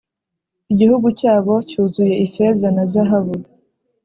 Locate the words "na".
2.75-2.83